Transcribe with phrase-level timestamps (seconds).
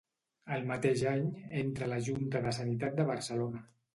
[0.53, 1.27] El mateix any,
[1.59, 3.65] entra a la Junta de Sanitat de Barcelona.